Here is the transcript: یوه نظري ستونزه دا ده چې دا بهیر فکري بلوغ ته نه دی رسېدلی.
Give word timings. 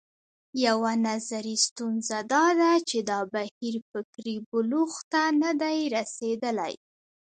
یوه 0.65 0.93
نظري 1.07 1.55
ستونزه 1.65 2.17
دا 2.33 2.45
ده 2.59 2.71
چې 2.89 2.97
دا 3.11 3.19
بهیر 3.33 3.75
فکري 3.91 4.35
بلوغ 4.49 4.93
ته 5.11 5.21
نه 5.41 5.51
دی 5.61 5.77
رسېدلی. 5.97 6.73